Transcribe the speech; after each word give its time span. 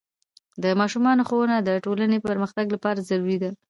د 0.63 0.65
ماشومانو 0.79 1.27
ښوونه 1.29 1.55
د 1.61 1.69
ټولنې 1.85 2.17
پرمختګ 2.27 2.65
لپاره 2.75 3.05
ضروري 3.09 3.37
ده. 3.43 3.51